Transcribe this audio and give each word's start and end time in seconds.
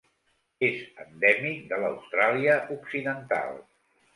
És 0.67 0.77
endèmic 1.03 1.61
de 1.73 1.79
l'Austràlia 1.83 2.57
Occidental. 2.77 3.63